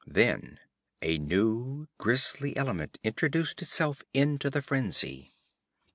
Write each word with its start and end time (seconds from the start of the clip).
Then 0.07 0.57
a 1.03 1.19
new, 1.19 1.87
grisly 1.99 2.57
element 2.57 2.97
introduced 3.03 3.61
itself 3.61 4.01
into 4.15 4.49
the 4.49 4.63
frenzy. 4.63 5.31